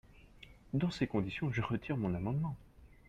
[0.73, 2.57] Dans ces conditions, je retire mon amendement.